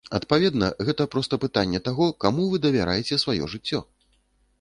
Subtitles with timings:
[0.17, 3.83] Адпаведна, гэта проста пытанне таго, каму вы давяраеце сваё жыццё.